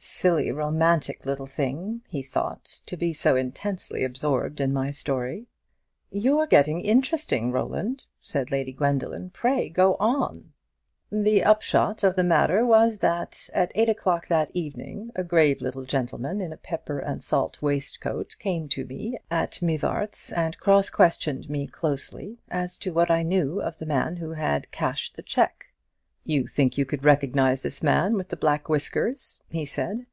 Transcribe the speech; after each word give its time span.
"Silly 0.00 0.52
romantic 0.52 1.26
little 1.26 1.44
thing," 1.44 2.02
he 2.08 2.22
thought, 2.22 2.80
"to 2.86 2.96
be 2.96 3.12
so 3.12 3.34
intensely 3.34 4.04
absorbed 4.04 4.60
in 4.60 4.72
my 4.72 4.92
story." 4.92 5.48
"You're 6.12 6.46
getting 6.46 6.80
interesting, 6.80 7.50
Roland," 7.50 8.04
said 8.20 8.52
Lady 8.52 8.72
Gwendoline. 8.72 9.30
"Pray, 9.30 9.68
go 9.68 9.96
on." 9.98 10.52
"The 11.10 11.42
upshot 11.42 12.04
of 12.04 12.14
the 12.14 12.22
matter 12.22 12.64
was, 12.64 12.98
that 12.98 13.50
at 13.52 13.72
eight 13.74 13.88
o'clock 13.88 14.28
that 14.28 14.52
evening 14.54 15.10
a 15.16 15.24
grave 15.24 15.60
little 15.60 15.84
gentleman 15.84 16.40
in 16.40 16.52
a 16.52 16.56
pepper 16.56 17.00
and 17.00 17.22
salt 17.22 17.60
waistcoat 17.60 18.36
came 18.38 18.68
to 18.68 18.84
me 18.84 19.18
at 19.32 19.60
Mivart's, 19.60 20.32
and 20.32 20.56
cross 20.58 20.90
questioned 20.90 21.50
me 21.50 21.66
closely 21.66 22.38
as 22.52 22.76
to 22.78 22.92
what 22.92 23.10
I 23.10 23.24
knew 23.24 23.60
of 23.60 23.78
the 23.78 23.86
man 23.86 24.18
who 24.18 24.34
had 24.34 24.70
cashed 24.70 25.16
the 25.16 25.22
cheque. 25.24 25.64
'You 26.24 26.46
think 26.46 26.76
you 26.76 26.84
could 26.84 27.04
recognize 27.06 27.62
this 27.62 27.82
man 27.82 28.12
with 28.14 28.28
the 28.28 28.36
black 28.36 28.68
whiskers?' 28.68 29.40
he 29.48 29.64
said. 29.64 30.04